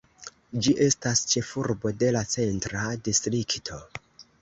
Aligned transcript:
Ĝi 0.67 0.73
estas 0.85 1.21
ĉefurbo 1.35 1.93
de 2.01 2.11
la 2.17 2.25
Centra 2.35 2.89
distrikto. 3.11 3.83